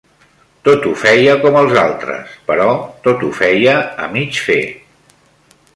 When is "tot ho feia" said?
0.67-1.35, 3.09-3.79